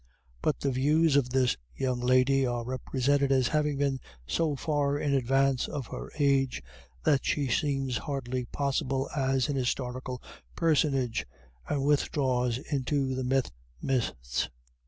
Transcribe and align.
But 0.41 0.61
the 0.61 0.71
views 0.71 1.15
of 1.15 1.29
this 1.29 1.57
young 1.75 1.99
lady 1.99 2.43
are 2.43 2.63
represented 2.65 3.31
as 3.31 3.49
having 3.49 3.77
been 3.77 3.99
so 4.25 4.55
far 4.55 4.97
in 4.97 5.13
advance 5.13 5.67
of 5.67 5.85
her 5.91 6.09
age 6.17 6.63
that 7.03 7.23
she 7.23 7.47
seems 7.47 7.99
hardly 7.99 8.45
possible 8.45 9.11
as 9.15 9.47
an 9.47 9.57
historical 9.57 10.19
personage, 10.55 11.27
and 11.69 11.85
withdraws 11.85 12.57
into 12.57 13.13
the 13.13 13.23
myth 13.23 13.51
mists. 13.79 14.49